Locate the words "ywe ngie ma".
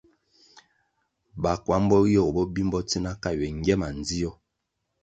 3.35-3.87